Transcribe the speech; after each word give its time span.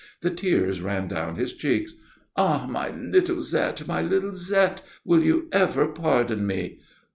The 0.21 0.31
tears 0.31 0.81
ran 0.81 1.07
down 1.09 1.35
his 1.35 1.53
cheeks. 1.53 1.93
"Ah, 2.35 2.65
my 2.67 2.89
little 2.89 3.43
Zette, 3.43 3.87
my 3.87 4.01
little 4.01 4.31
Zette, 4.31 4.81
will 5.05 5.23
you 5.23 5.47
ever 5.51 5.85
pardon 5.85 6.47
me?" 6.47 6.79